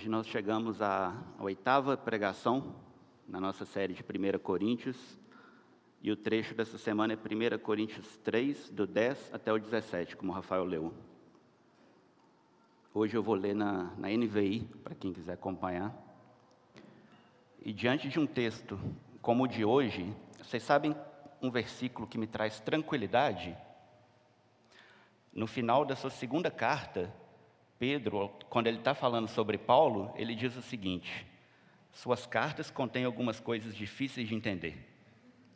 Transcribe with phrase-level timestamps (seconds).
[0.00, 2.74] Hoje nós chegamos à oitava pregação
[3.28, 4.96] na nossa série de 1 Coríntios,
[6.00, 10.32] e o trecho dessa semana é 1 Coríntios 3, do 10 até o 17, como
[10.32, 10.94] o Rafael leu.
[12.94, 15.94] Hoje eu vou ler na, na NVI, para quem quiser acompanhar.
[17.62, 18.80] E diante de um texto
[19.20, 20.10] como o de hoje,
[20.42, 20.96] vocês sabem
[21.42, 23.54] um versículo que me traz tranquilidade?
[25.30, 27.14] No final da sua segunda carta,
[27.80, 31.26] Pedro, quando ele está falando sobre Paulo, ele diz o seguinte:
[31.90, 34.86] Suas cartas contêm algumas coisas difíceis de entender.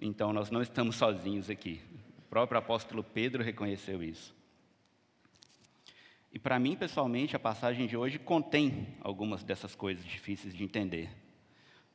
[0.01, 1.83] Então, nós não estamos sozinhos aqui.
[2.17, 4.35] O próprio apóstolo Pedro reconheceu isso.
[6.33, 11.11] E para mim, pessoalmente, a passagem de hoje contém algumas dessas coisas difíceis de entender.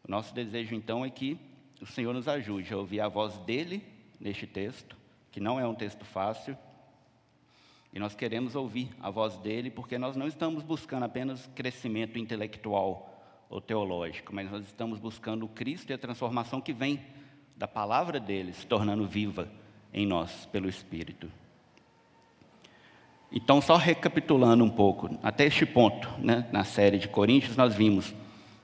[0.07, 1.39] O nosso desejo, então, é que
[1.81, 3.83] o Senhor nos ajude a ouvir a voz dele
[4.19, 4.95] neste texto,
[5.31, 6.55] que não é um texto fácil
[7.91, 13.07] e nós queremos ouvir a voz dele, porque nós não estamos buscando apenas crescimento intelectual
[13.49, 17.01] ou teológico, mas nós estamos buscando o Cristo e a transformação que vem
[17.57, 19.51] da palavra dele se tornando viva
[19.91, 21.31] em nós pelo Espírito.
[23.31, 28.13] Então, só recapitulando um pouco, até este ponto, né, na série de Coríntios, nós vimos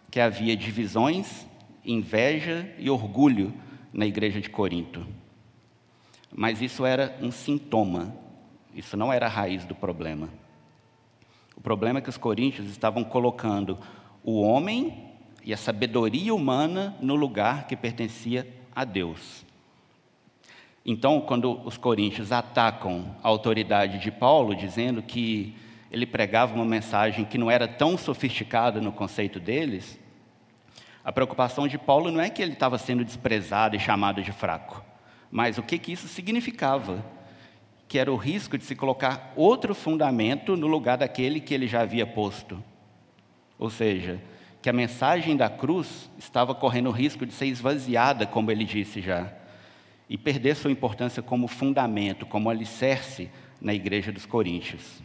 [0.10, 1.48] que havia divisões,
[1.84, 3.54] inveja e orgulho
[3.92, 5.06] na igreja de Corinto.
[6.34, 8.16] Mas isso era um sintoma
[8.76, 10.30] isso não era a raiz do problema.
[11.56, 13.80] O problema é que os coríntios estavam colocando
[14.22, 19.46] o homem e a sabedoria humana no lugar que pertencia a Deus.
[20.86, 25.56] Então, quando os coríntios atacam a autoridade de Paulo, dizendo que
[25.90, 29.98] ele pregava uma mensagem que não era tão sofisticada no conceito deles,
[31.04, 34.84] a preocupação de Paulo não é que ele estava sendo desprezado e chamado de fraco,
[35.32, 37.04] mas o que, que isso significava
[37.88, 41.82] que era o risco de se colocar outro fundamento no lugar daquele que ele já
[41.82, 42.64] havia posto.
[43.58, 44.20] Ou seja,
[44.62, 49.02] que a mensagem da cruz estava correndo o risco de ser esvaziada, como ele disse
[49.02, 49.32] já,
[50.10, 53.30] e perder sua importância como fundamento, como alicerce
[53.62, 55.02] na igreja dos Coríntios.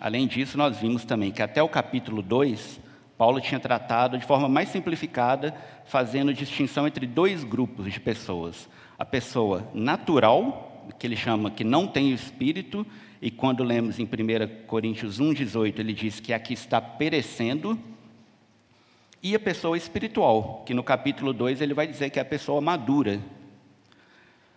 [0.00, 2.80] Além disso, nós vimos também que até o capítulo 2,
[3.16, 5.54] Paulo tinha tratado de forma mais simplificada,
[5.86, 8.68] fazendo distinção entre dois grupos de pessoas:
[8.98, 12.86] a pessoa natural, que ele chama que não tem o espírito,
[13.20, 17.78] e quando lemos em 1 Coríntios 1,18, ele diz que aqui está perecendo,
[19.22, 22.60] e a pessoa espiritual, que no capítulo 2 ele vai dizer que é a pessoa
[22.60, 23.18] madura.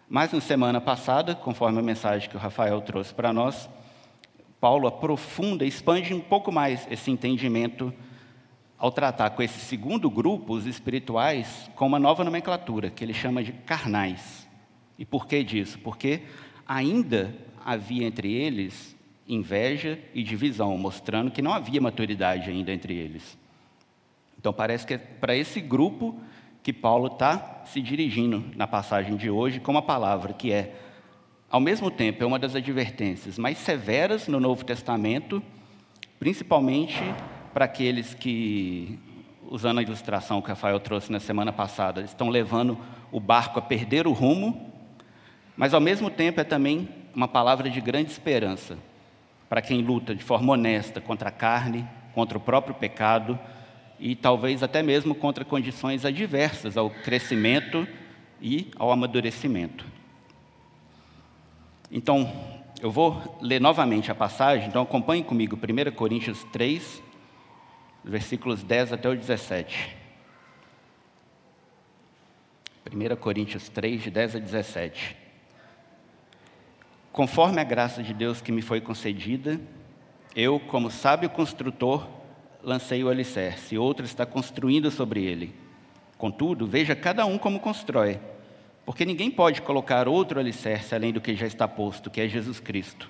[0.08, 3.70] Mas na semana passada, conforme a mensagem que o Rafael trouxe para nós,
[4.60, 7.94] Paulo aprofunda, expande um pouco mais esse entendimento
[8.80, 13.44] ao tratar com esse segundo grupo, os espirituais, com uma nova nomenclatura, que ele chama
[13.44, 14.48] de carnais.
[14.98, 15.78] E por que disso?
[15.80, 16.22] Porque
[16.66, 17.36] ainda
[17.66, 18.98] havia entre eles
[19.28, 23.38] inveja e divisão, mostrando que não havia maturidade ainda entre eles.
[24.40, 26.18] Então parece que é para esse grupo
[26.64, 30.74] que Paulo está se dirigindo na passagem de hoje com uma palavra que é,
[31.50, 35.44] ao mesmo tempo, é uma das advertências mais severas no Novo Testamento,
[36.18, 37.02] principalmente
[37.60, 38.98] para aqueles que,
[39.50, 42.80] usando a ilustração que o Rafael trouxe na semana passada, estão levando
[43.12, 44.72] o barco a perder o rumo,
[45.58, 48.78] mas ao mesmo tempo é também uma palavra de grande esperança
[49.50, 53.38] para quem luta de forma honesta contra a carne, contra o próprio pecado
[54.00, 57.86] e talvez até mesmo contra condições adversas ao crescimento
[58.42, 59.86] e ao amadurecimento.
[61.92, 62.32] Então,
[62.82, 67.09] eu vou ler novamente a passagem, então acompanhe comigo 1 Coríntios 3,
[68.04, 69.98] versículos 10 até o 17.
[72.92, 75.18] 1 Coríntios 3, de 10 a 17.
[77.12, 79.60] Conforme a graça de Deus que me foi concedida,
[80.36, 82.08] eu, como sábio construtor,
[82.64, 85.54] lancei o alicerce, e outro está construindo sobre ele.
[86.18, 88.20] Contudo, veja cada um como constrói,
[88.86, 92.60] porque ninguém pode colocar outro alicerce além do que já está posto, que é Jesus
[92.60, 93.10] Cristo.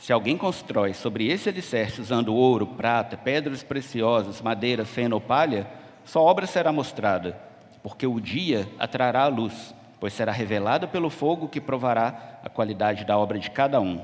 [0.00, 5.70] Se alguém constrói sobre esse alicerce usando ouro, prata, pedras preciosas, madeira, feno ou palha,
[6.06, 7.38] sua obra será mostrada,
[7.82, 13.04] porque o dia atrará a luz, pois será revelada pelo fogo que provará a qualidade
[13.04, 14.02] da obra de cada um.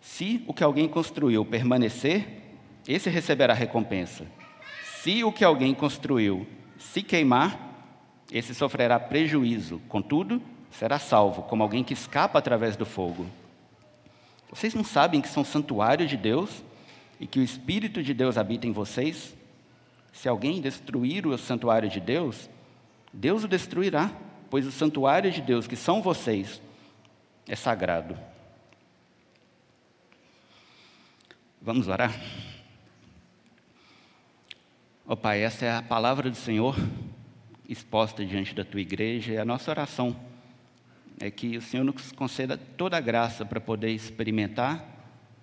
[0.00, 2.26] Se o que alguém construiu permanecer,
[2.88, 4.24] esse receberá recompensa.
[5.02, 6.46] Se o que alguém construiu
[6.78, 7.58] se queimar,
[8.32, 10.40] esse sofrerá prejuízo, contudo,
[10.70, 13.26] será salvo, como alguém que escapa através do fogo.
[14.52, 16.62] Vocês não sabem que são santuário de Deus
[17.18, 19.34] e que o Espírito de Deus habita em vocês?
[20.12, 22.50] Se alguém destruir o santuário de Deus,
[23.10, 24.12] Deus o destruirá,
[24.50, 26.60] pois o santuário de Deus, que são vocês,
[27.48, 28.14] é sagrado.
[31.62, 32.12] Vamos orar?
[35.06, 36.76] Ó Pai, essa é a palavra do Senhor
[37.66, 40.14] exposta diante da tua igreja e a nossa oração
[41.22, 44.84] é que o Senhor nos conceda toda a graça para poder experimentar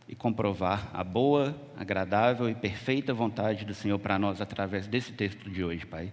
[0.10, 5.50] e comprovar a boa, agradável e perfeita vontade do Senhor para nós através desse texto
[5.50, 6.12] de hoje, Pai.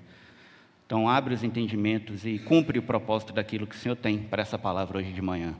[0.87, 4.57] Então, abre os entendimentos e cumpre o propósito daquilo que o Senhor tem para essa
[4.57, 5.57] palavra hoje de manhã.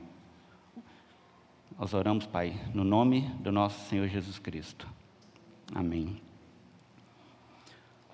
[1.77, 4.87] Nós oramos, Pai, no nome do nosso Senhor Jesus Cristo.
[5.75, 6.23] Amém.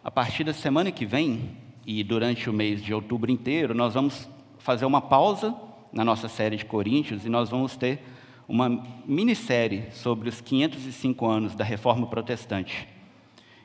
[0.03, 1.55] A partir da semana que vem
[1.87, 4.27] e durante o mês de outubro inteiro, nós vamos
[4.59, 5.55] fazer uma pausa
[5.93, 8.01] na nossa série de Coríntios e nós vamos ter
[8.49, 8.69] uma
[9.07, 12.89] minissérie sobre os 505 anos da Reforma Protestante.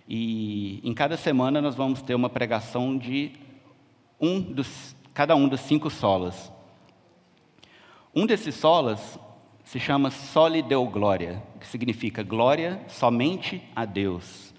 [0.07, 3.31] E em cada semana nós vamos ter uma pregação de
[4.19, 6.51] um dos, cada um dos cinco solas.
[8.15, 9.19] Um desses solas
[9.63, 14.53] se chama Soli Deo Glória, que significa glória somente a Deus.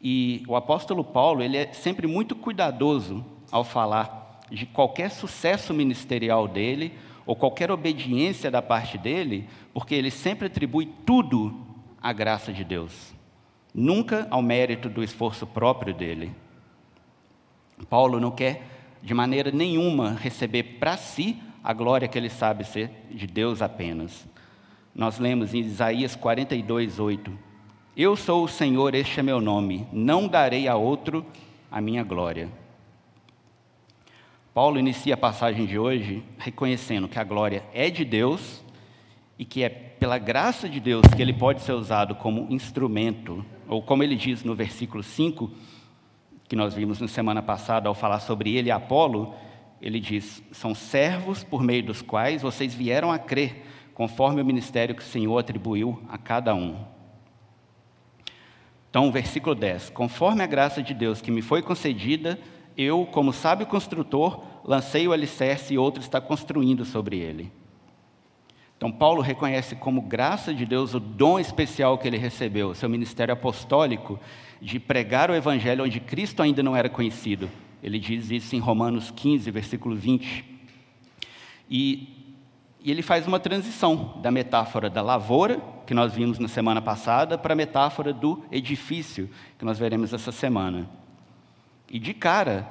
[0.00, 4.21] E o apóstolo Paulo, ele é sempre muito cuidadoso ao falar
[4.52, 6.92] de qualquer sucesso ministerial dele
[7.24, 11.54] ou qualquer obediência da parte dele, porque ele sempre atribui tudo
[12.00, 13.14] à graça de Deus,
[13.74, 16.32] nunca ao mérito do esforço próprio dele.
[17.88, 18.62] Paulo não quer
[19.02, 24.26] de maneira nenhuma receber para si a glória que ele sabe ser de Deus apenas.
[24.94, 27.32] Nós lemos em Isaías 42, 8:
[27.96, 31.24] Eu sou o Senhor, este é meu nome, não darei a outro
[31.70, 32.61] a minha glória.
[34.54, 38.62] Paulo inicia a passagem de hoje reconhecendo que a glória é de Deus
[39.38, 43.82] e que é pela graça de Deus que ele pode ser usado como instrumento, ou
[43.82, 45.50] como ele diz no versículo 5,
[46.46, 49.34] que nós vimos na semana passada ao falar sobre ele e Apolo,
[49.80, 53.64] ele diz: São servos por meio dos quais vocês vieram a crer
[53.94, 56.76] conforme o ministério que o Senhor atribuiu a cada um.
[58.90, 62.38] Então, versículo 10: Conforme a graça de Deus que me foi concedida,
[62.76, 67.52] eu, como sábio construtor, lancei o alicerce e outro está construindo sobre ele.
[68.76, 73.32] Então, Paulo reconhece como graça de Deus o dom especial que ele recebeu, seu ministério
[73.32, 74.18] apostólico,
[74.60, 77.48] de pregar o evangelho onde Cristo ainda não era conhecido.
[77.82, 80.44] Ele diz isso em Romanos 15, versículo 20.
[81.70, 82.22] E
[82.84, 87.38] e ele faz uma transição da metáfora da lavoura, que nós vimos na semana passada,
[87.38, 90.90] para a metáfora do edifício, que nós veremos essa semana.
[91.92, 92.66] E de cara,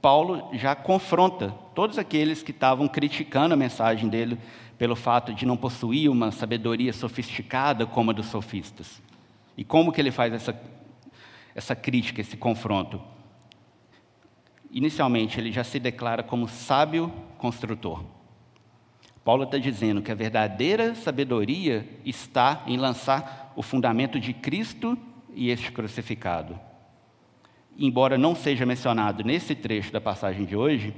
[0.00, 4.38] Paulo já confronta todos aqueles que estavam criticando a mensagem dele
[4.78, 9.02] pelo fato de não possuir uma sabedoria sofisticada como a dos sofistas.
[9.54, 10.58] E como que ele faz essa,
[11.54, 13.02] essa crítica, esse confronto?
[14.70, 18.02] Inicialmente, ele já se declara como sábio construtor.
[19.22, 24.96] Paulo está dizendo que a verdadeira sabedoria está em lançar o fundamento de Cristo
[25.34, 26.58] e este crucificado.
[27.78, 30.94] Embora não seja mencionado nesse trecho da passagem de hoje,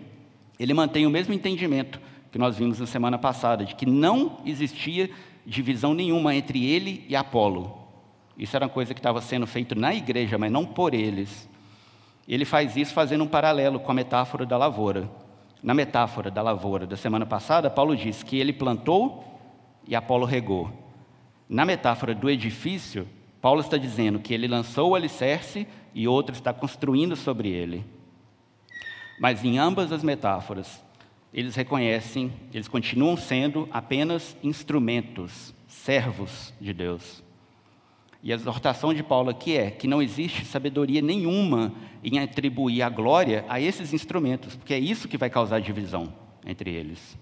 [0.59, 2.01] ele mantém o mesmo entendimento
[2.31, 5.11] que nós vimos na semana passada, de que não existia
[5.47, 7.79] divisão nenhuma entre ele e Apolo.
[8.37, 11.49] Isso era uma coisa que estava sendo feito na igreja, mas não por eles.
[12.29, 15.09] Ele faz isso fazendo um paralelo com a metáfora da lavoura.
[15.63, 19.25] Na metáfora da lavoura da semana passada, Paulo diz que ele plantou
[19.87, 20.71] e Apolo regou.
[21.49, 23.09] Na metáfora do edifício,
[23.47, 27.85] Paulo está dizendo que ele lançou o alicerce e outro está construindo sobre ele.
[29.21, 30.85] Mas em ambas as metáforas,
[31.33, 37.23] eles reconhecem, eles continuam sendo apenas instrumentos, servos de Deus.
[38.21, 41.73] E a exortação de Paulo aqui é que não existe sabedoria nenhuma
[42.03, 46.13] em atribuir a glória a esses instrumentos, porque é isso que vai causar divisão
[46.45, 47.17] entre eles.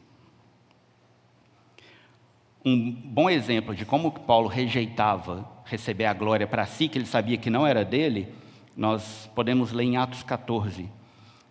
[2.66, 7.36] Um bom exemplo de como Paulo rejeitava receber a glória para si, que ele sabia
[7.36, 8.26] que não era dele,
[8.74, 10.88] nós podemos ler em Atos 14.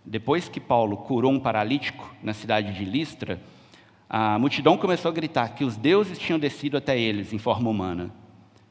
[0.04, 3.40] Depois que Paulo curou um paralítico na cidade de Listra,
[4.10, 8.12] a multidão começou a gritar que os deuses tinham descido até eles em forma humana.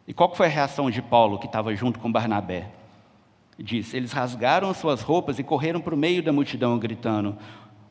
[0.08, 2.70] E qual foi a reação de Paulo, que estava junto com Barnabé?
[3.56, 7.36] Diz: Eles rasgaram suas roupas e correram para o meio da multidão, gritando: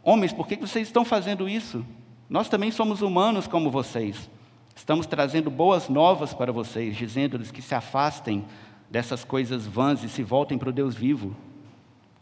[0.03, 1.85] Homens, por que vocês estão fazendo isso?
[2.29, 4.29] Nós também somos humanos como vocês.
[4.75, 8.45] Estamos trazendo boas novas para vocês, dizendo-lhes que se afastem
[8.89, 11.35] dessas coisas vãs e se voltem para o Deus vivo,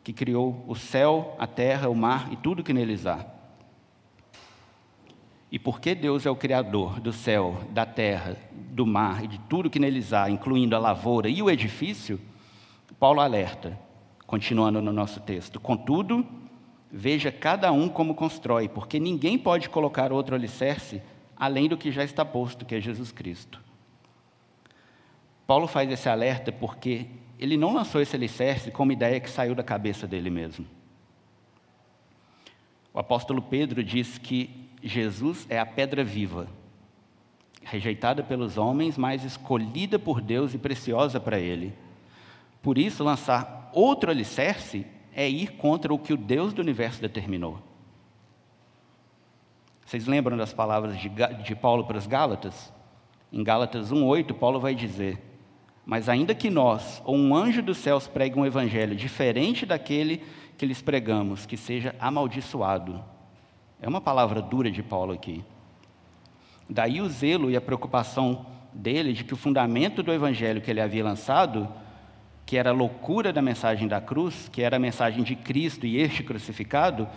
[0.03, 3.25] que criou o céu, a terra, o mar e tudo que neles há.
[5.51, 9.69] E porque Deus é o Criador do céu, da terra, do mar e de tudo
[9.69, 12.19] que neles há, incluindo a lavoura e o edifício,
[12.99, 13.79] Paulo alerta,
[14.27, 16.25] continuando no nosso texto: Contudo,
[16.91, 21.01] veja cada um como constrói, porque ninguém pode colocar outro alicerce
[21.39, 23.61] além do que já está posto, que é Jesus Cristo.
[25.47, 27.07] Paulo faz esse alerta porque
[27.39, 30.67] ele não lançou esse alicerce como ideia que saiu da cabeça dele mesmo.
[32.93, 36.47] O apóstolo Pedro diz que Jesus é a pedra viva,
[37.63, 41.73] rejeitada pelos homens, mas escolhida por Deus e preciosa para Ele.
[42.61, 47.68] Por isso, lançar outro alicerce é ir contra o que o Deus do universo determinou.
[49.89, 52.71] Vocês lembram das palavras de, de Paulo para os Gálatas?
[53.33, 55.17] Em Gálatas 1,8, Paulo vai dizer:
[55.83, 60.21] Mas ainda que nós, ou um anjo dos céus, pregue um evangelho diferente daquele
[60.59, 63.03] que lhes pregamos, que seja amaldiçoado.
[63.81, 65.43] É uma palavra dura de Paulo aqui.
[66.69, 70.81] Daí o zelo e a preocupação dele de que o fundamento do evangelho que ele
[70.81, 71.67] havia lançado,
[72.45, 75.97] que era a loucura da mensagem da cruz, que era a mensagem de Cristo e
[75.97, 77.07] este crucificado,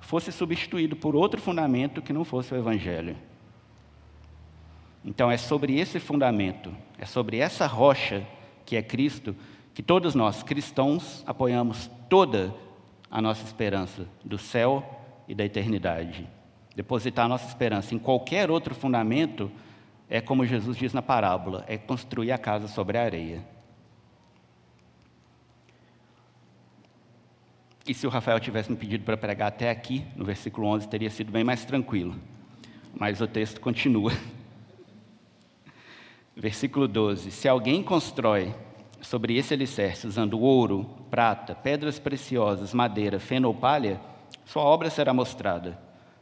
[0.00, 3.16] fosse substituído por outro fundamento que não fosse o evangelho.
[5.04, 8.26] Então é sobre esse fundamento, é sobre essa rocha
[8.66, 9.34] que é Cristo,
[9.72, 12.54] que todos nós cristãos apoiamos toda
[13.10, 14.84] a nossa esperança do céu
[15.26, 16.28] e da eternidade.
[16.74, 19.50] Depositar a nossa esperança em qualquer outro fundamento
[20.08, 23.44] é como Jesus diz na parábola, é construir a casa sobre a areia.
[27.90, 31.10] E se o Rafael tivesse me pedido para pregar até aqui, no versículo 11, teria
[31.10, 32.14] sido bem mais tranquilo.
[32.94, 34.12] Mas o texto continua.
[36.36, 38.54] Versículo 12: Se alguém constrói
[39.00, 44.00] sobre esse alicerce usando ouro, prata, pedras preciosas, madeira, feno ou palha,
[44.44, 45.76] sua obra será mostrada,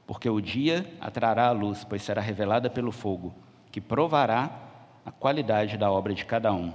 [0.07, 3.35] porque o dia atrará a luz, pois será revelada pelo fogo,
[3.71, 4.59] que provará
[5.05, 6.73] a qualidade da obra de cada um.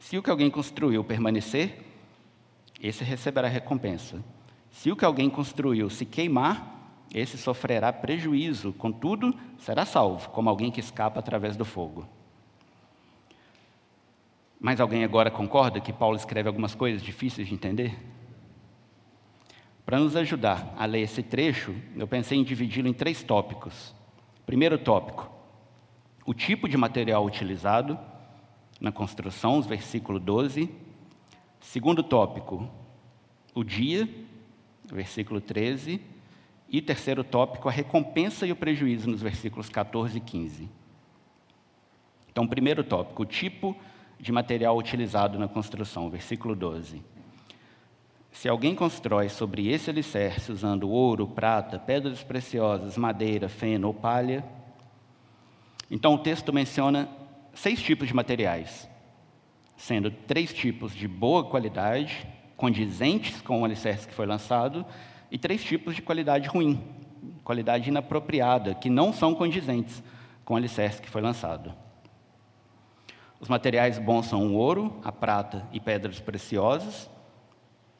[0.00, 1.86] Se o que alguém construiu permanecer,
[2.80, 4.22] esse receberá recompensa.
[4.70, 6.76] Se o que alguém construiu se queimar,
[7.12, 12.06] esse sofrerá prejuízo, contudo, será salvo, como alguém que escapa através do fogo.
[14.60, 17.96] Mas alguém agora concorda que Paulo escreve algumas coisas difíceis de entender?
[19.86, 23.94] Para nos ajudar a ler esse trecho, eu pensei em dividi-lo em três tópicos.
[24.44, 25.30] Primeiro tópico:
[26.26, 27.98] o tipo de material utilizado
[28.80, 30.68] na construção, os versículo 12.
[31.60, 32.68] Segundo tópico:
[33.54, 34.08] o dia,
[34.92, 36.00] versículo 13.
[36.70, 40.68] E terceiro tópico: a recompensa e o prejuízo, nos versículos 14 e 15.
[42.30, 43.76] Então, primeiro tópico: o tipo
[44.18, 47.02] de material utilizado na construção, versículo 12.
[48.30, 54.44] Se alguém constrói sobre esse alicerce usando ouro, prata, pedras preciosas, madeira, feno ou palha,
[55.90, 57.08] então o texto menciona
[57.54, 58.88] seis tipos de materiais,
[59.78, 64.84] sendo três tipos de boa qualidade, condizentes com o alicerce que foi lançado,
[65.30, 66.82] e três tipos de qualidade ruim,
[67.44, 70.02] qualidade inapropriada, que não são condizentes
[70.44, 71.72] com o alicerce que foi lançado.
[73.38, 77.08] Os materiais bons são o ouro, a prata e pedras preciosas,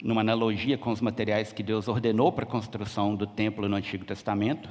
[0.02, 4.04] numa analogia com os materiais que Deus ordenou para a construção do templo no Antigo
[4.04, 4.68] Testamento.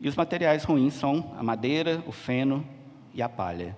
[0.00, 2.66] E os materiais ruins são a madeira, o feno
[3.14, 3.76] e a palha.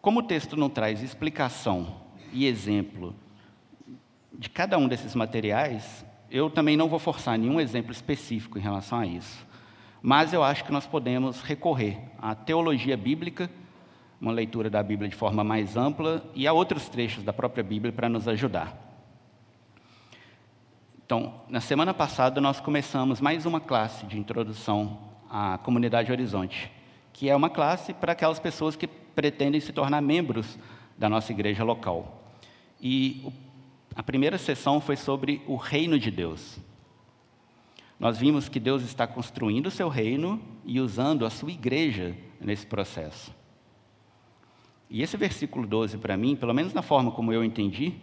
[0.00, 1.96] Como o texto não traz explicação
[2.32, 3.14] e exemplo
[4.32, 9.00] de cada um desses materiais, eu também não vou forçar nenhum exemplo específico em relação
[9.00, 9.46] a isso.
[10.00, 13.50] Mas eu acho que nós podemos recorrer à teologia bíblica
[14.20, 17.92] uma leitura da Bíblia de forma mais ampla e a outros trechos da própria Bíblia
[17.92, 18.76] para nos ajudar.
[21.04, 24.98] Então, na semana passada nós começamos mais uma classe de introdução
[25.30, 26.70] à comunidade Horizonte,
[27.12, 28.86] que é uma classe para aquelas pessoas que
[29.18, 30.56] pretendem se tornar membros
[30.96, 32.22] da nossa igreja local.
[32.80, 33.26] E
[33.92, 36.56] a primeira sessão foi sobre o reino de Deus.
[37.98, 42.64] Nós vimos que Deus está construindo o seu reino e usando a sua igreja nesse
[42.64, 43.34] processo.
[44.88, 47.94] E esse versículo 12, para mim, pelo menos na forma como eu entendi,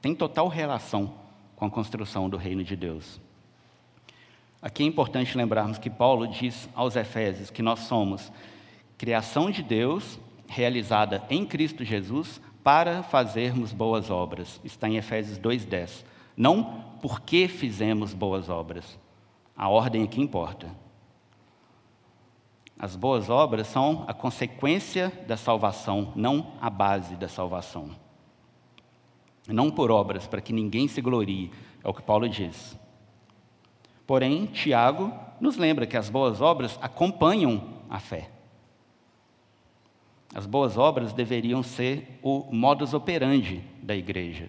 [0.00, 1.14] tem total relação
[1.56, 3.20] com a construção do reino de Deus.
[4.62, 8.30] Aqui é importante lembrarmos que Paulo diz aos Efésios que nós somos
[8.96, 10.16] criação de Deus
[10.50, 14.60] realizada em Cristo Jesus para fazermos boas obras.
[14.64, 16.04] Está em Efésios 2:10.
[16.36, 18.98] Não porque fizemos boas obras.
[19.56, 20.68] A ordem aqui importa.
[22.76, 27.90] As boas obras são a consequência da salvação, não a base da salvação.
[29.46, 31.50] Não por obras, para que ninguém se glorie,
[31.84, 32.78] é o que Paulo diz.
[34.06, 38.30] Porém, Tiago nos lembra que as boas obras acompanham a fé.
[40.34, 44.48] As boas obras deveriam ser o modus operandi da igreja.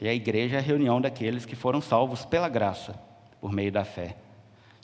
[0.00, 2.98] E a igreja é a reunião daqueles que foram salvos pela graça,
[3.40, 4.16] por meio da fé.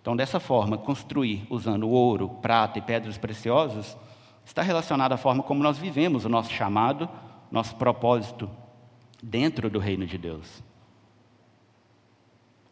[0.01, 3.97] Então, dessa forma, construir usando ouro, prata e pedras preciosas
[4.45, 7.09] está relacionado à forma como nós vivemos o nosso chamado,
[7.51, 8.51] nosso propósito
[9.23, 10.63] dentro do reino de Deus.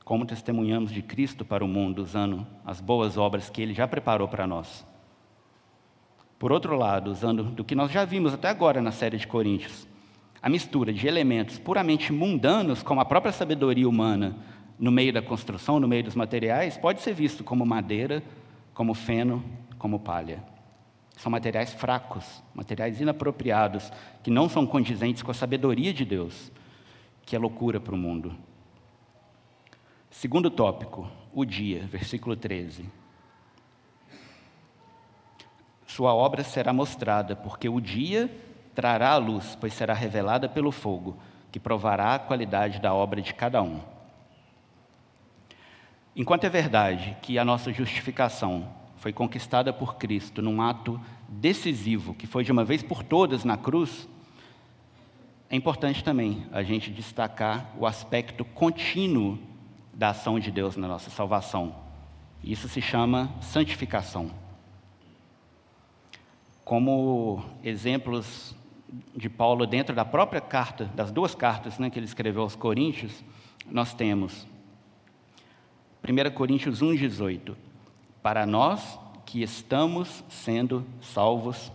[0.05, 4.29] Como testemunhamos de Cristo para o mundo usando as boas obras que Ele já preparou
[4.29, 4.85] para nós.
[6.43, 9.87] Por outro lado, usando do que nós já vimos até agora na série de Coríntios,
[10.43, 14.37] a mistura de elementos puramente mundanos, como a própria sabedoria humana,
[14.77, 18.25] no meio da construção, no meio dos materiais, pode ser visto como madeira,
[18.75, 19.45] como feno,
[19.79, 20.43] como palha.
[21.17, 26.51] São materiais fracos, materiais inapropriados, que não são condizentes com a sabedoria de Deus,
[27.25, 28.35] que é loucura para o mundo.
[30.11, 33.01] Segundo tópico, o dia, versículo 13.
[35.95, 38.35] Sua obra será mostrada, porque o dia
[38.75, 41.19] trará a luz, pois será revelada pelo fogo,
[41.51, 43.79] que provará a qualidade da obra de cada um.
[46.17, 52.27] Enquanto é verdade que a nossa justificação foi conquistada por Cristo num ato decisivo, que
[52.27, 54.09] foi de uma vez por todas na cruz,
[55.51, 59.39] é importante também a gente destacar o aspecto contínuo
[59.93, 61.75] da ação de Deus na nossa salvação.
[62.43, 64.41] Isso se chama santificação
[66.64, 68.54] como exemplos
[69.16, 73.25] de Paulo dentro da própria carta, das duas cartas né, que ele escreveu aos Coríntios,
[73.71, 74.47] nós temos
[76.02, 77.54] 1 Coríntios 1,18.
[78.23, 81.73] Para nós que estamos sendo salvos,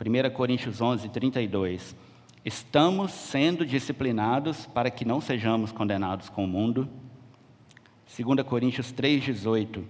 [0.00, 1.96] 1 Coríntios 11, 32.
[2.44, 6.88] Estamos sendo disciplinados para que não sejamos condenados com o mundo.
[8.06, 9.84] 2 Coríntios 3,18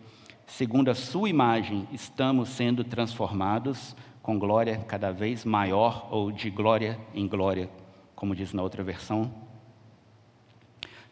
[0.46, 6.98] segundo a sua imagem, estamos sendo transformados com glória cada vez maior ou de glória
[7.14, 7.68] em glória,
[8.14, 9.32] como diz na outra versão.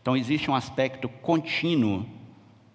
[0.00, 2.04] Então, existe um aspecto contínuo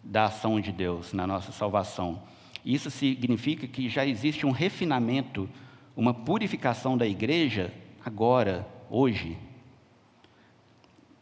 [0.04, 2.22] da ação de Deus na nossa salvação.
[2.64, 5.50] Isso significa que já existe um refinamento,
[5.96, 7.74] uma purificação da igreja
[8.06, 9.38] agora, hoje.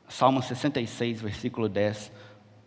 [0.07, 2.11] Salmo 66, versículo 10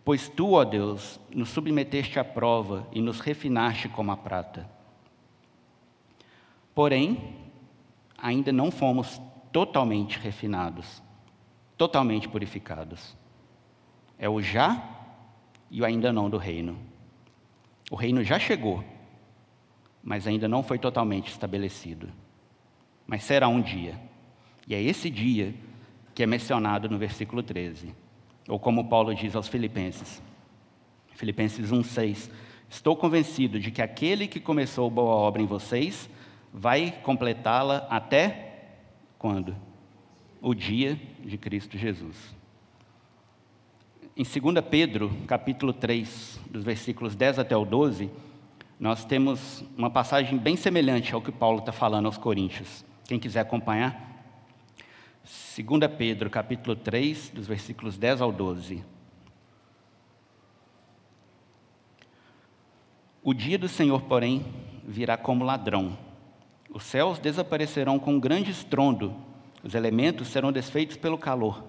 [0.03, 4.69] Pois tu, ó Deus, nos submeteste à prova e nos refinaste como a prata.
[6.73, 7.35] Porém,
[8.17, 11.03] ainda não fomos totalmente refinados,
[11.77, 13.15] totalmente purificados.
[14.17, 14.81] É o já
[15.69, 16.77] e o ainda não do reino.
[17.91, 18.83] O reino já chegou,
[20.03, 22.09] mas ainda não foi totalmente estabelecido.
[23.05, 23.99] Mas será um dia.
[24.67, 25.53] E é esse dia
[26.13, 27.93] que é mencionado no versículo 13
[28.49, 30.21] ou como Paulo diz aos Filipenses,
[31.13, 32.29] Filipenses 1,6:
[32.69, 36.09] Estou convencido de que aquele que começou boa obra em vocês
[36.51, 38.67] vai completá-la até
[39.17, 39.55] quando?
[40.41, 42.35] O dia de Cristo Jesus.
[44.15, 48.09] Em 2 Pedro, capítulo 3, dos versículos 10 até o 12,
[48.79, 52.85] nós temos uma passagem bem semelhante ao que Paulo está falando aos Coríntios.
[53.05, 54.08] Quem quiser acompanhar,
[55.23, 58.83] 2 Pedro, capítulo 3, dos versículos 10 ao 12.
[63.21, 64.45] O dia do Senhor, porém,
[64.87, 65.97] virá como ladrão.
[66.69, 69.15] Os céus desaparecerão com um grande estrondo,
[69.63, 71.63] os elementos serão desfeitos pelo calor,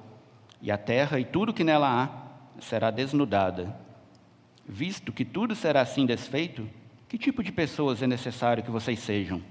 [0.63, 3.75] e a terra e tudo que nela há será desnudada.
[4.67, 6.69] Visto que tudo será assim desfeito,
[7.09, 9.43] que tipo de pessoas é necessário que vocês sejam?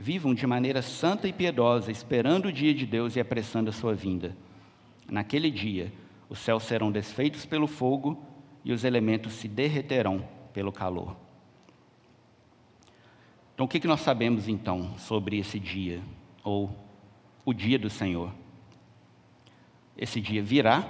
[0.00, 3.94] Vivam de maneira santa e piedosa, esperando o dia de Deus e apressando a sua
[3.94, 4.34] vinda.
[5.06, 5.92] Naquele dia,
[6.26, 8.24] os céus serão desfeitos pelo fogo
[8.64, 11.14] e os elementos se derreterão pelo calor.
[13.52, 16.00] Então, o que nós sabemos então sobre esse dia,
[16.42, 16.74] ou
[17.44, 18.32] o dia do Senhor?
[19.98, 20.82] Esse dia virá,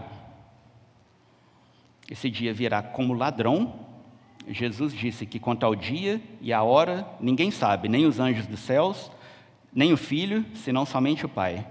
[2.08, 3.89] esse dia virá como ladrão
[4.52, 8.60] Jesus disse que quanto ao dia e à hora, ninguém sabe, nem os anjos dos
[8.60, 9.10] céus,
[9.72, 11.64] nem o filho, senão somente o Pai.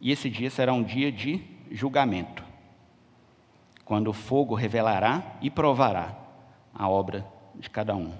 [0.00, 2.44] E esse dia será um dia de julgamento,
[3.84, 6.14] quando o fogo revelará e provará
[6.74, 8.12] a obra de cada um.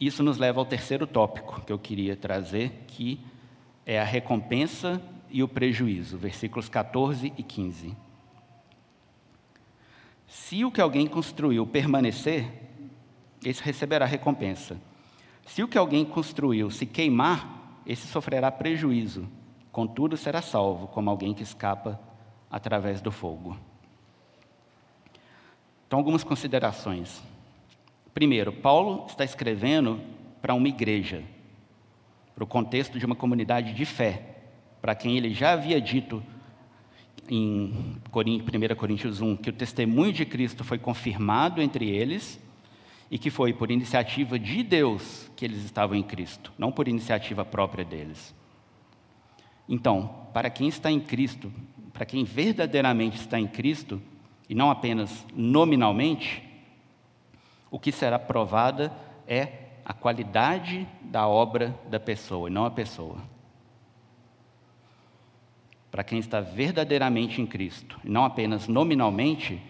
[0.00, 3.20] Isso nos leva ao terceiro tópico que eu queria trazer, que
[3.84, 8.07] é a recompensa e o prejuízo, versículos 14 e 15.
[10.28, 12.52] Se o que alguém construiu permanecer,
[13.42, 14.78] esse receberá recompensa.
[15.46, 19.26] Se o que alguém construiu se queimar, esse sofrerá prejuízo.
[19.72, 21.98] Contudo, será salvo, como alguém que escapa
[22.50, 23.56] através do fogo.
[25.86, 27.22] Então, algumas considerações.
[28.12, 29.98] Primeiro, Paulo está escrevendo
[30.42, 31.24] para uma igreja,
[32.34, 34.36] para o contexto de uma comunidade de fé,
[34.82, 36.22] para quem ele já havia dito
[37.28, 42.40] em 1 Coríntios 1 que o testemunho de Cristo foi confirmado entre eles
[43.10, 47.44] e que foi por iniciativa de Deus que eles estavam em Cristo, não por iniciativa
[47.44, 48.34] própria deles.
[49.68, 51.52] Então, para quem está em Cristo,
[51.92, 54.00] para quem verdadeiramente está em Cristo,
[54.48, 56.42] e não apenas nominalmente,
[57.70, 58.92] o que será provada
[59.26, 63.18] é a qualidade da obra da pessoa, e não a pessoa.
[65.90, 69.60] Para quem está verdadeiramente em Cristo, e não apenas nominalmente,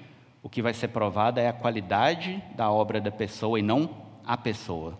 [0.42, 3.90] o que vai ser provado é a qualidade da obra da pessoa e não
[4.24, 4.98] a pessoa.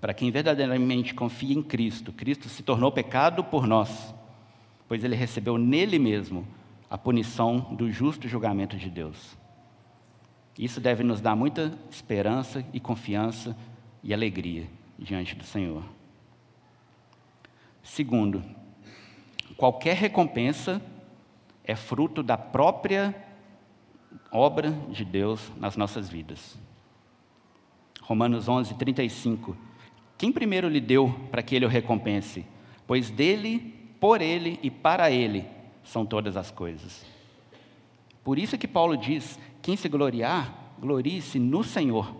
[0.00, 4.14] Para quem verdadeiramente confia em Cristo, Cristo se tornou pecado por nós,
[4.88, 6.46] pois ele recebeu nele mesmo
[6.88, 9.36] a punição do justo julgamento de Deus.
[10.58, 13.56] Isso deve nos dar muita esperança e confiança
[14.02, 14.66] e alegria
[14.98, 15.84] diante do Senhor.
[17.90, 18.40] Segundo,
[19.56, 20.80] qualquer recompensa
[21.64, 23.12] é fruto da própria
[24.30, 26.56] obra de Deus nas nossas vidas.
[28.00, 29.56] Romanos 11, 35.
[30.16, 32.46] Quem primeiro lhe deu para que ele o recompense?
[32.86, 35.44] Pois dele, por ele e para ele
[35.82, 37.04] são todas as coisas.
[38.22, 42.14] Por isso que Paulo diz: quem se gloriar, glorie-se no Senhor.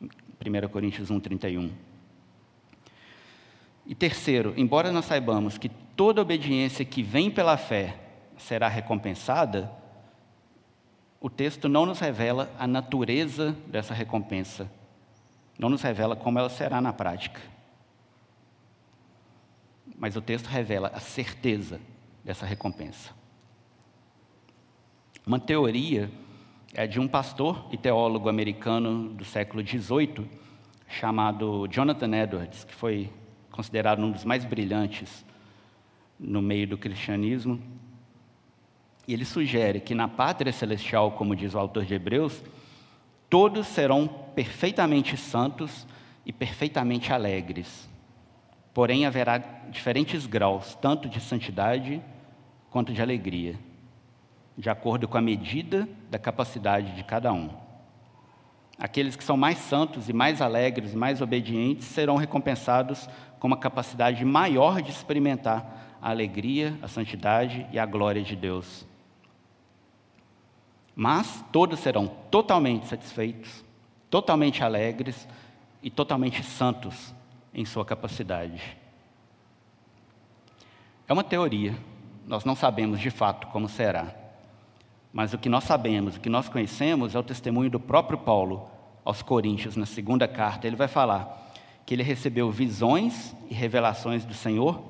[0.00, 1.85] 1 Coríntios 1, 31.
[3.86, 7.96] E terceiro, embora nós saibamos que toda obediência que vem pela fé
[8.36, 9.70] será recompensada,
[11.20, 14.70] o texto não nos revela a natureza dessa recompensa,
[15.58, 17.40] não nos revela como ela será na prática.
[19.96, 21.80] Mas o texto revela a certeza
[22.24, 23.14] dessa recompensa.
[25.24, 26.10] Uma teoria
[26.74, 30.28] é de um pastor e teólogo americano do século XVIII,
[30.88, 33.10] chamado Jonathan Edwards, que foi
[33.56, 35.24] considerado um dos mais brilhantes
[36.20, 37.60] no meio do cristianismo.
[39.08, 42.42] E ele sugere que na pátria celestial, como diz o autor de Hebreus,
[43.30, 45.86] todos serão perfeitamente santos
[46.24, 47.88] e perfeitamente alegres.
[48.74, 49.38] Porém, haverá
[49.70, 52.02] diferentes graus, tanto de santidade
[52.70, 53.58] quanto de alegria,
[54.58, 57.48] de acordo com a medida da capacidade de cada um.
[58.78, 64.24] Aqueles que são mais santos e mais alegres mais obedientes serão recompensados com uma capacidade
[64.24, 68.86] maior de experimentar a alegria, a santidade e a glória de Deus.
[70.94, 73.64] Mas todos serão totalmente satisfeitos,
[74.08, 75.28] totalmente alegres
[75.82, 77.14] e totalmente santos
[77.52, 78.76] em sua capacidade.
[81.08, 81.76] É uma teoria,
[82.26, 84.12] nós não sabemos de fato como será.
[85.12, 88.68] Mas o que nós sabemos, o que nós conhecemos é o testemunho do próprio Paulo
[89.04, 90.66] aos Coríntios, na segunda carta.
[90.66, 91.45] Ele vai falar
[91.86, 94.82] que ele recebeu visões e revelações do Senhor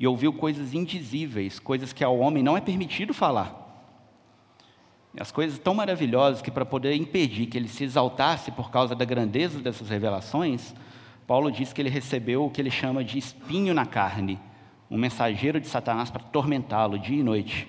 [0.00, 3.66] e ouviu coisas indizíveis, coisas que ao homem não é permitido falar
[5.18, 9.04] as coisas tão maravilhosas que, para poder impedir que ele se exaltasse por causa da
[9.04, 10.74] grandeza dessas revelações,
[11.26, 14.38] Paulo diz que ele recebeu o que ele chama de espinho na carne,
[14.90, 17.66] um mensageiro de Satanás para atormentá-lo dia e noite.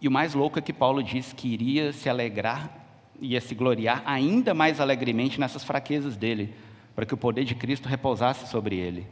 [0.00, 2.77] E o mais louco é que Paulo diz que iria se alegrar,
[3.20, 6.54] ia se gloriar ainda mais alegremente nessas fraquezas dele,
[6.94, 9.06] para que o poder de Cristo repousasse sobre ele.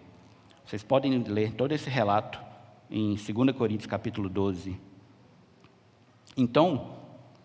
[0.65, 2.41] Vocês podem ler todo esse relato
[2.91, 4.79] em 2 Coríntios capítulo 12.
[6.37, 6.97] Então,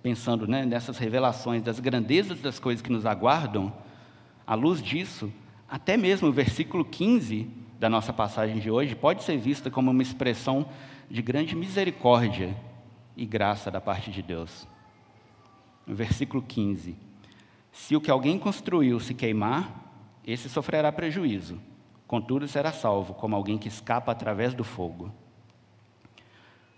[0.02, 3.72] pensando né, nessas revelações das grandezas das coisas que nos aguardam,
[4.46, 5.32] à luz disso,
[5.70, 7.48] até mesmo o versículo 15
[7.80, 10.68] da nossa passagem de hoje pode ser vista como uma expressão
[11.10, 12.56] de grande misericórdia
[13.16, 14.68] e graça da parte de Deus.
[15.86, 16.96] No versículo 15:
[17.72, 19.82] Se o que alguém construiu se queimar,
[20.26, 21.60] esse sofrerá prejuízo,
[22.08, 25.12] contudo será salvo, como alguém que escapa através do fogo.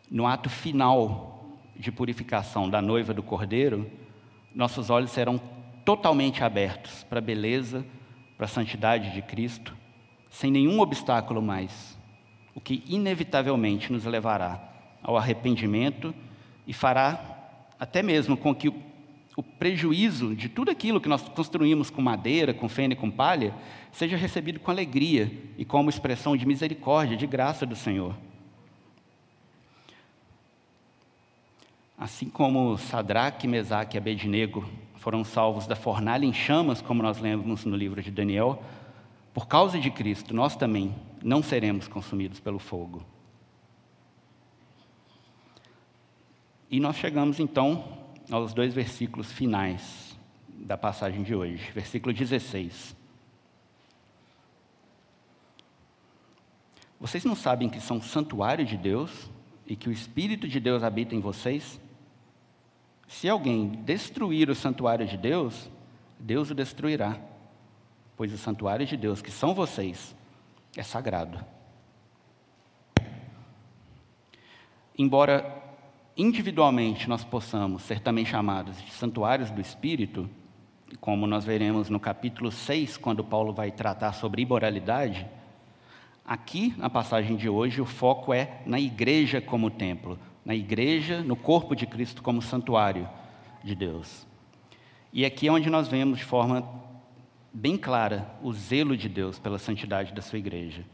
[0.10, 3.90] No ato final de purificação da noiva do cordeiro,
[4.54, 5.40] nossos olhos serão
[5.84, 7.86] totalmente abertos para a beleza,
[8.38, 9.76] para a santidade de Cristo,
[10.30, 11.98] sem nenhum obstáculo mais,
[12.56, 14.70] o que inevitavelmente nos levará
[15.02, 16.14] ao arrependimento
[16.66, 17.20] e fará
[17.80, 18.72] até mesmo com que
[19.36, 23.54] o, prejuízo de tudo aquilo que nós construímos com madeira, com feno e com palha,
[23.92, 28.16] seja recebido com alegria e como expressão de misericórdia, de graça do Senhor.
[31.98, 37.66] Assim como Sadraque, Mesaque e Abednego foram salvos da fornalha em chamas, como nós lemos
[37.66, 38.64] no livro de Daniel,
[39.34, 40.94] por causa de Cristo, nós também
[41.24, 43.04] não seremos consumidos pelo fogo.
[46.70, 47.84] E nós chegamos então
[48.30, 52.96] aos dois versículos finais da passagem de hoje, versículo 16.
[57.00, 59.30] Vocês não sabem que são santuário de Deus
[59.68, 61.80] e que o Espírito de Deus habita em vocês?
[63.08, 65.70] Se alguém destruir o santuário de Deus,
[66.18, 67.20] Deus o destruirá,
[68.16, 70.16] pois o santuário de Deus, que são vocês,
[70.78, 71.44] é sagrado.
[74.98, 75.63] Embora
[76.16, 80.30] individualmente nós possamos ser também chamados de santuários do Espírito,
[81.00, 85.26] como nós veremos no capítulo 6, quando Paulo vai tratar sobre imoralidade,
[86.24, 91.36] aqui na passagem de hoje o foco é na igreja como templo, na igreja, no
[91.36, 93.10] corpo de Cristo como santuário
[93.64, 94.28] de Deus.
[95.12, 96.68] E aqui é onde nós vemos de forma
[97.52, 100.86] bem clara o zelo de Deus pela santidade da sua igreja,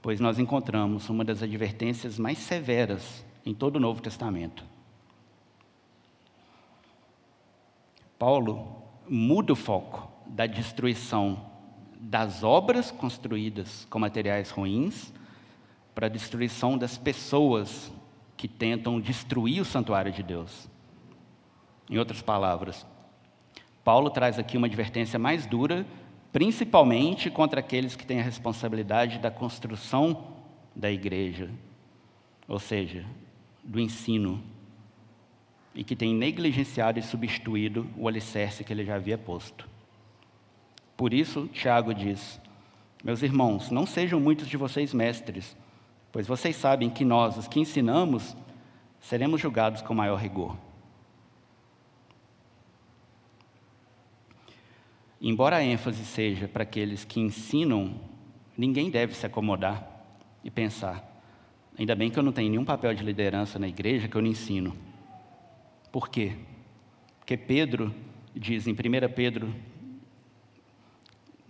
[0.00, 4.64] pois nós encontramos uma das advertências mais severas em todo o Novo Testamento.
[8.18, 11.50] Paulo muda o foco da destruição
[11.98, 15.12] das obras construídas com materiais ruins
[15.94, 17.92] para a destruição das pessoas
[18.36, 20.68] que tentam destruir o santuário de Deus.
[21.88, 22.86] Em outras palavras,
[23.84, 25.86] Paulo traz aqui uma advertência mais dura,
[26.32, 30.28] principalmente contra aqueles que têm a responsabilidade da construção
[30.74, 31.50] da igreja,
[32.48, 33.04] ou seja,
[33.62, 34.42] do ensino,
[35.74, 39.68] e que têm negligenciado e substituído o alicerce que ele já havia posto.
[40.96, 42.40] Por isso, Tiago diz:
[43.02, 45.56] Meus irmãos, não sejam muitos de vocês mestres,
[46.10, 48.36] pois vocês sabem que nós, os que ensinamos,
[49.00, 50.56] seremos julgados com maior rigor.
[55.20, 57.94] Embora a ênfase seja para aqueles que ensinam,
[58.58, 59.88] ninguém deve se acomodar
[60.42, 61.11] e pensar:
[61.78, 64.28] ainda bem que eu não tenho nenhum papel de liderança na igreja que eu não
[64.28, 64.76] ensino.
[65.90, 66.32] Por quê?
[67.18, 67.94] Porque Pedro
[68.34, 68.76] diz em 1
[69.14, 69.54] Pedro,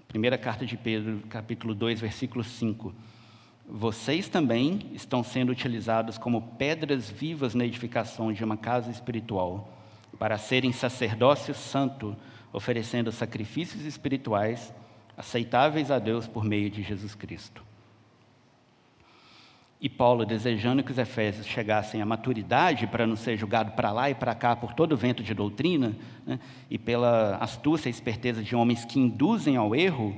[0.09, 2.95] primeira carta de Pedro, capítulo 2, versículo 5:
[3.69, 9.79] Vocês também estão sendo utilizados como pedras vivas na edificação de uma casa espiritual,
[10.19, 12.17] para serem sacerdócio santo,
[12.53, 14.75] oferecendo sacrifícios espirituais
[15.17, 17.72] aceitáveis a Deus por meio de Jesus Cristo.
[19.83, 24.09] E Paulo, desejando que os efésios chegassem à maturidade para não ser julgado para lá
[24.09, 26.39] e para cá por todo o vento de doutrina, né,
[26.71, 30.17] e pela astúcia e esperteza de homens que induzem ao erro,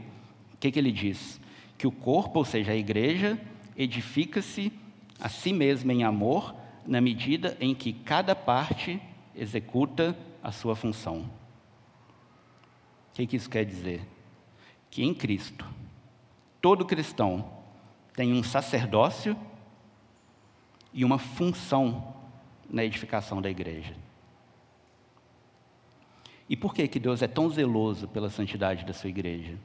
[0.53, 1.41] o que, que ele diz?
[1.79, 3.41] Que o corpo, ou seja, a igreja,
[3.75, 4.71] edifica-se
[5.19, 6.55] a si mesma em amor,
[6.87, 9.01] na medida em que cada parte
[9.35, 11.21] executa a sua função.
[11.21, 14.03] O que, que isso quer dizer?
[14.91, 15.65] Que em Cristo,
[16.61, 17.51] todo cristão
[18.15, 19.35] tem um sacerdócio
[20.95, 22.15] e uma função
[22.71, 23.95] na edificação da igreja.
[26.49, 29.59] E por que, que Deus é tão zeloso pela santidade da sua igreja?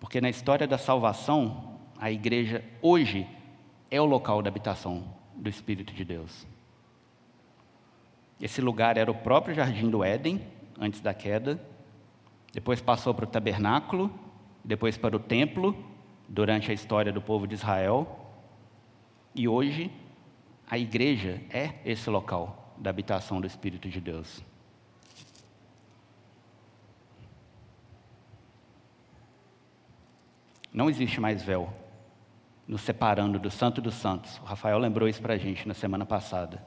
[0.00, 3.26] Porque na história da salvação, a igreja hoje
[3.90, 5.04] é o local da habitação
[5.34, 6.46] do Espírito de Deus.
[8.40, 10.40] Esse lugar era o próprio jardim do Éden,
[10.78, 11.60] antes da queda,
[12.52, 14.10] depois passou para o tabernáculo,
[14.64, 15.76] depois para o templo,
[16.28, 18.26] durante a história do povo de Israel,
[19.34, 19.90] e hoje
[20.68, 24.42] a igreja é esse local da habitação do Espírito de Deus.
[30.70, 31.72] Não existe mais véu
[32.66, 34.36] nos separando do Santo dos Santos.
[34.38, 36.62] O Rafael lembrou isso para a gente na semana passada.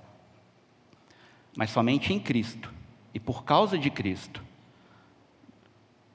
[1.56, 2.74] Mas somente em Cristo
[3.14, 4.44] e por causa de Cristo,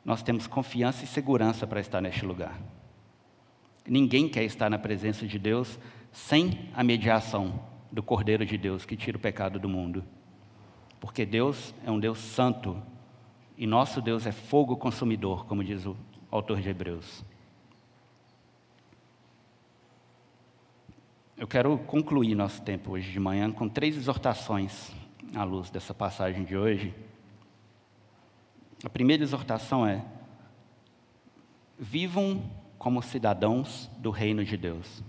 [0.05, 2.59] nós temos confiança e segurança para estar neste lugar.
[3.87, 5.79] Ninguém quer estar na presença de Deus
[6.11, 10.05] sem a mediação do Cordeiro de Deus que tira o pecado do mundo.
[11.01, 12.81] Porque Deus é um Deus santo
[13.57, 15.96] e nosso Deus é fogo consumidor, como diz o
[16.31, 17.25] autor de Hebreus.
[21.37, 24.90] Eu quero concluir nosso tempo hoje de manhã com três exortações
[25.35, 26.94] à luz dessa passagem de hoje.
[28.83, 30.05] A primeira exortação é:
[31.79, 32.42] vivam
[32.79, 35.03] como cidadãos do reino de Deus.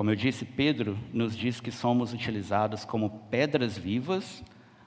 [0.00, 4.42] Como eu disse, Pedro nos diz que somos utilizados como pedras vivas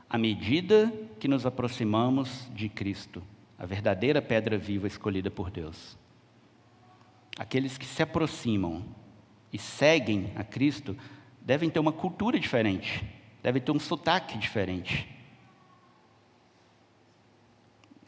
[0.10, 3.22] à medida que nos aproximamos de Cristo,
[3.56, 6.00] a verdadeira pedra viva escolhida por Deus.
[7.38, 8.84] Aqueles que se aproximam
[9.52, 10.98] e seguem a Cristo
[11.40, 13.06] devem ter uma cultura diferente,
[13.44, 15.08] devem ter um sotaque diferente.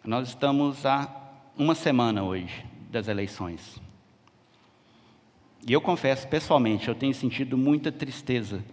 [0.03, 1.07] Nós estamos há
[1.55, 3.84] uma semana hoje das eleições.
[5.67, 8.63] E eu confesso, pessoalmente, eu tenho sentido muita tristeza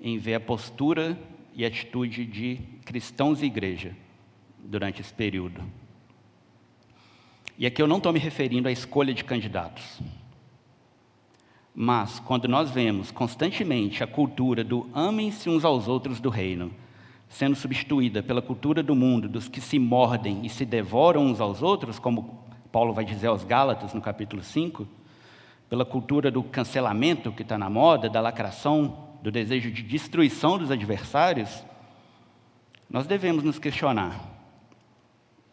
[0.00, 1.18] em ver a postura
[1.54, 3.94] e atitude de cristãos e igreja
[4.58, 5.62] durante esse período.
[7.58, 10.00] E aqui eu não estou me referindo à escolha de candidatos,
[11.76, 16.70] Mas, quando nós vemos constantemente a cultura do amem-se uns aos outros do reino,
[17.28, 21.62] sendo substituída pela cultura do mundo, dos que se mordem e se devoram uns aos
[21.62, 22.38] outros, como
[22.70, 24.86] Paulo vai dizer aos Gálatas no capítulo 5,
[25.68, 30.70] pela cultura do cancelamento que está na moda, da lacração, do desejo de destruição dos
[30.70, 31.64] adversários,
[32.90, 34.20] nós devemos nos questionar: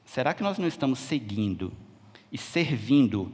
[0.05, 1.71] será que nós não estamos seguindo
[2.31, 3.31] e servindo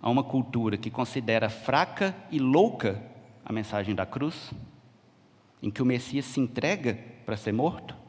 [0.00, 3.02] a uma cultura que considera fraca e louca
[3.44, 4.52] a mensagem da cruz,
[5.62, 8.01] em que o Messias se entrega para ser morto?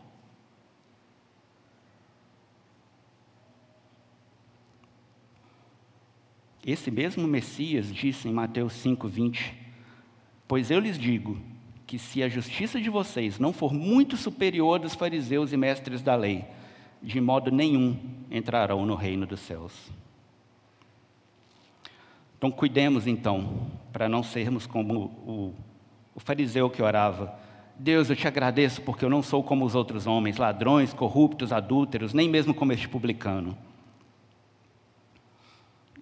[6.66, 9.54] Esse mesmo Messias disse em Mateus 5:20:
[10.48, 11.38] Pois eu lhes digo
[11.86, 16.16] que se a justiça de vocês não for muito superior dos fariseus e mestres da
[16.16, 16.46] lei,
[17.02, 17.98] de modo nenhum
[18.32, 19.74] entrarão no reino dos céus.
[22.38, 25.54] Então, cuidemos então, para não sermos como o,
[26.16, 27.38] o fariseu que orava:
[27.78, 32.14] Deus, eu te agradeço porque eu não sou como os outros homens, ladrões, corruptos, adúlteros,
[32.14, 33.58] nem mesmo como este publicano.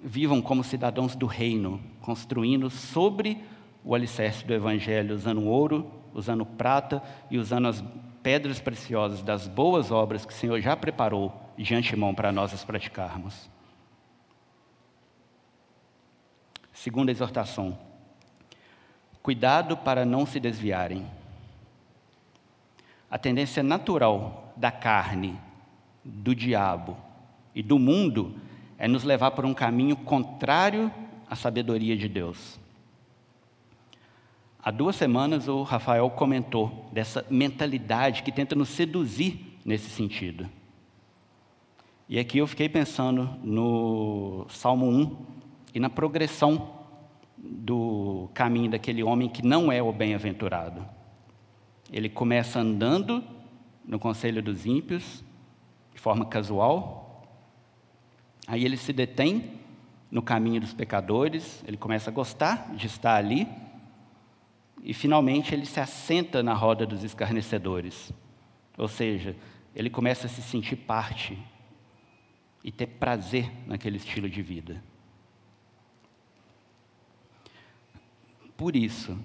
[0.04, 3.44] Vivam como cidadãos do reino, construindo sobre
[3.84, 7.84] o alicerce do Evangelho, usando ouro, usando prata e usando as
[8.22, 12.64] pedras preciosas das boas obras que o Senhor já preparou de antemão para nós as
[12.64, 13.50] praticarmos.
[16.74, 17.78] Segunda exortação:
[19.22, 21.06] cuidado para não se desviarem.
[23.10, 25.38] A tendência natural da carne,
[26.04, 26.98] do diabo
[27.54, 28.36] e do mundo
[28.82, 30.92] é nos levar por um caminho contrário
[31.30, 32.60] à sabedoria de Deus.
[34.60, 40.50] Há duas semanas o Rafael comentou dessa mentalidade que tenta nos seduzir nesse sentido.
[42.10, 45.26] E aqui eu fiquei pensando no Salmo 1
[45.76, 46.80] e na progressão
[47.38, 50.84] do caminho daquele homem que não é o bem-aventurado.
[51.94, 53.24] Ele começa andando
[53.86, 55.24] no conselho dos ímpios,
[55.94, 57.01] de forma casual,
[58.52, 59.62] aí ele se detém
[60.12, 63.48] no caminho dos pecadores, ele começa a gostar de estar ali,
[64.84, 68.12] e finalmente ele se assenta na roda dos escarnecedores.
[68.78, 69.38] Ou seja,
[69.74, 71.40] ele começa a se sentir parte
[72.62, 74.84] e ter prazer naquele estilo de vida.
[78.58, 79.18] Por isso,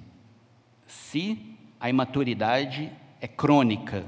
[0.86, 4.04] se a imaturidade é crônica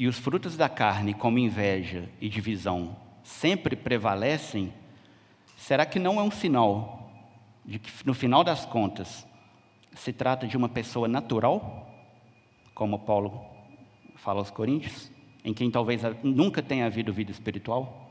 [0.00, 4.72] e os frutos da carne, como inveja e divisão, sempre prevalecem,
[5.58, 7.12] será que não é um sinal
[7.66, 9.26] de que, no final das contas,
[9.94, 11.86] se trata de uma pessoa natural,
[12.74, 13.44] como Paulo
[14.16, 15.12] fala aos Coríntios,
[15.44, 18.10] em quem talvez nunca tenha havido vida espiritual?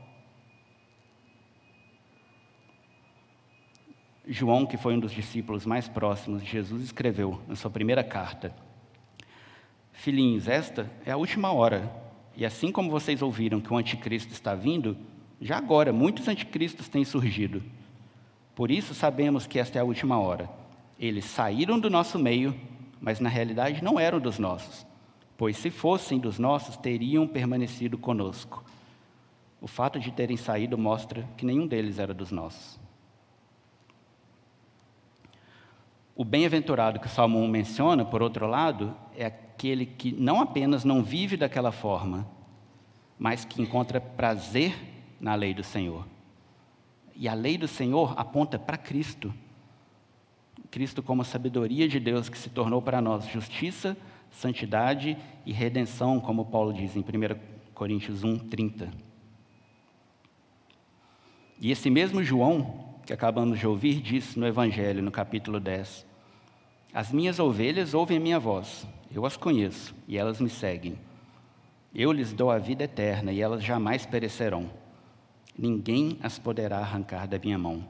[4.27, 8.55] João, que foi um dos discípulos mais próximos de Jesus, escreveu na sua primeira carta:
[9.99, 11.91] Filhinhos, esta é a última hora,
[12.33, 14.95] e assim como vocês ouviram que o anticristo está vindo,
[15.41, 17.61] já agora muitos anticristos têm surgido.
[18.55, 20.49] Por isso sabemos que esta é a última hora.
[20.97, 22.55] Eles saíram do nosso meio,
[23.01, 24.87] mas na realidade não eram dos nossos,
[25.37, 28.63] pois se fossem dos nossos, teriam permanecido conosco.
[29.59, 32.79] O fato de terem saído mostra que nenhum deles era dos nossos.
[36.19, 40.83] O bem-aventurado que o Salmo 1 menciona, por outro lado, é aquele que não apenas
[40.83, 42.27] não vive daquela forma,
[43.17, 44.75] mas que encontra prazer
[45.17, 46.05] na lei do Senhor.
[47.15, 49.33] E a lei do Senhor aponta para Cristo.
[50.69, 53.95] Cristo como a sabedoria de Deus que se tornou para nós justiça,
[54.29, 58.91] santidade e redenção, como Paulo diz em 1 Coríntios 1, 30.
[61.61, 66.08] E esse mesmo João, que acabamos de ouvir, diz no Evangelho, no capítulo 10:
[66.93, 70.97] As minhas ovelhas ouvem a minha voz, eu as conheço e elas me seguem.
[71.93, 74.69] Eu lhes dou a vida eterna e elas jamais perecerão
[75.59, 77.83] ninguém as poderá arrancar da minha mão.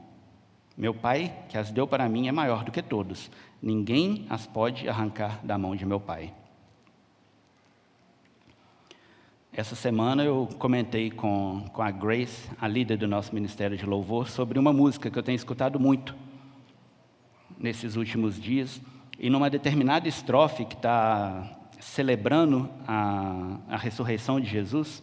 [0.76, 3.30] Meu Pai, que as deu para mim, é maior do que todos.
[3.62, 6.34] Ninguém as pode arrancar da mão de meu Pai.
[9.52, 14.28] Essa semana eu comentei com, com a Grace, a líder do nosso Ministério de Louvor,
[14.28, 16.16] sobre uma música que eu tenho escutado muito
[17.60, 18.80] nesses últimos dias.
[19.18, 25.02] E numa determinada estrofe que está celebrando a, a ressurreição de Jesus,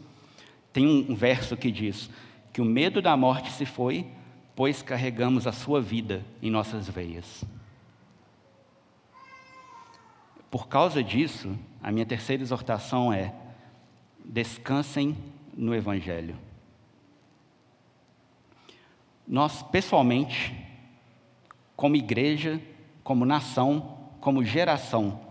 [0.74, 2.10] tem um, um verso que diz:
[2.52, 4.08] que o medo da morte se foi,
[4.56, 7.44] pois carregamos a sua vida em nossas veias.
[10.50, 13.34] Por causa disso, a minha terceira exortação é:
[14.26, 15.16] descansem
[15.56, 16.36] no Evangelho.
[19.28, 20.67] Nós, pessoalmente,
[21.78, 22.60] como igreja,
[23.04, 25.22] como nação, como geração.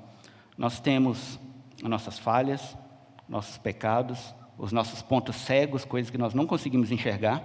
[0.56, 1.38] Nós temos
[1.82, 2.78] as nossas falhas,
[3.28, 7.42] nossos pecados, os nossos pontos cegos, coisas que nós não conseguimos enxergar.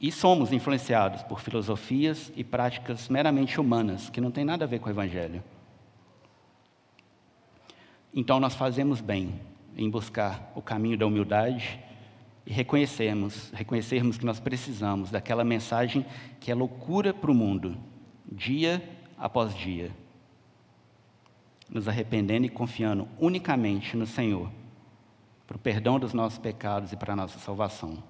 [0.00, 4.80] E somos influenciados por filosofias e práticas meramente humanas, que não têm nada a ver
[4.80, 5.44] com o Evangelho.
[8.12, 9.40] Então nós fazemos bem
[9.76, 11.78] em buscar o caminho da humildade
[12.46, 16.04] e reconhecermos, reconhecermos que nós precisamos daquela mensagem
[16.38, 17.76] que é loucura para o mundo,
[18.30, 18.82] dia
[19.16, 19.90] após dia.
[21.68, 24.50] Nos arrependendo e confiando unicamente no Senhor,
[25.46, 28.02] para o perdão dos nossos pecados e para a nossa salvação.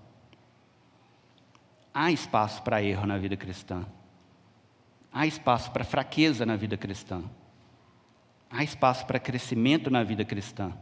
[1.93, 3.87] Há espaço para erro na vida cristã.
[5.13, 7.23] Há espaço para fraqueza na vida cristã.
[8.51, 10.73] Há espaço para crescimento na vida cristã.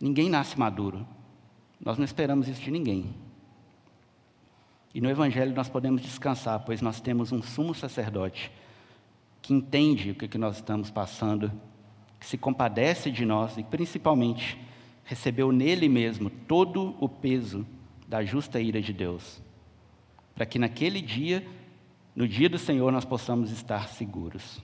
[0.00, 1.06] Ninguém nasce maduro.
[1.80, 3.14] Nós não esperamos isso de ninguém.
[4.94, 8.50] E no Evangelho nós podemos descansar, pois nós temos um sumo sacerdote
[9.40, 11.52] que entende o que nós estamos passando,
[12.18, 14.58] que se compadece de nós e, principalmente,
[15.04, 17.66] recebeu nele mesmo todo o peso
[18.06, 19.40] da justa ira de Deus,
[20.34, 21.46] para que naquele dia,
[22.14, 24.62] no dia do Senhor, nós possamos estar seguros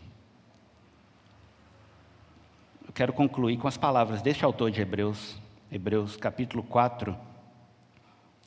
[2.95, 5.37] quero concluir com as palavras deste autor de Hebreus,
[5.71, 7.17] Hebreus capítulo 4,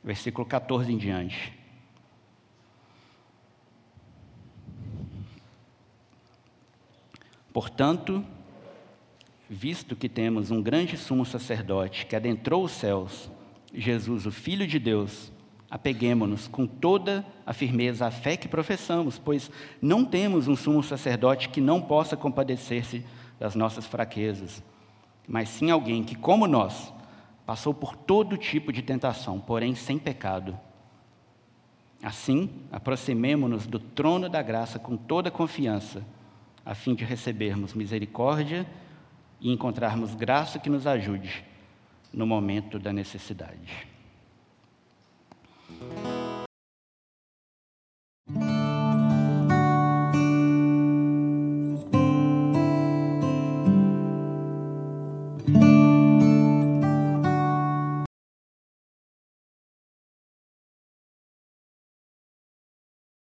[0.03, 1.53] versículo 14 em diante.
[7.51, 8.23] Portanto,
[9.49, 13.31] visto que temos um grande sumo sacerdote que adentrou os céus,
[13.73, 15.31] Jesus, o Filho de Deus,
[15.69, 19.51] apeguemos-nos com toda a firmeza à fé que professamos, pois
[19.81, 23.03] não temos um sumo sacerdote que não possa compadecer-se
[23.39, 24.63] das nossas fraquezas,
[25.27, 26.93] mas sim alguém que, como nós,
[27.47, 30.59] passou por todo tipo de tentação, porém sem pecado.
[32.03, 36.05] Assim, aproximemo-nos do trono da graça com toda confiança,
[36.65, 38.67] a fim de recebermos misericórdia
[39.39, 41.45] e encontrarmos graça que nos ajude
[42.11, 43.87] no momento da necessidade.